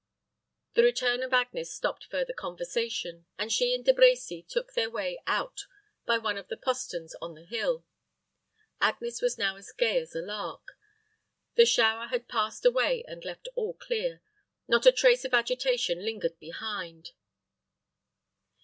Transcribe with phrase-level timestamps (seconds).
[0.73, 5.21] The return of Agnes stopped further conversation; and she and De Brecy took their way
[5.27, 5.67] out
[6.07, 7.85] by one of the posterns on the hill.
[8.79, 10.75] Agnes was now as gay as a lark;
[11.53, 14.23] the shower had passed away and left all clear;
[14.67, 17.11] not a trace of agitation lingered behind.